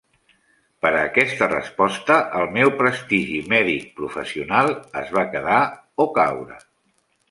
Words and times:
Per 0.85 0.91
aquesta 1.01 1.49
resposta, 1.51 2.17
el 2.41 2.49
meu 2.57 2.73
prestigi 2.81 3.39
mèdic 3.55 3.89
professional 4.03 4.77
es 5.07 5.17
va 5.21 5.29
quedar 5.37 5.65
o 6.09 6.13
caure. 6.23 6.65